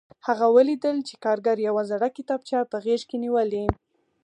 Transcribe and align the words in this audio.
هغه 0.27 0.47
ولیدل 0.55 0.97
چې 1.07 1.13
کارګر 1.25 1.57
یوه 1.67 1.83
زړه 1.91 2.07
کتابچه 2.17 2.57
په 2.71 2.77
غېږ 2.83 3.01
کې 3.09 3.17
نیولې 3.23 3.65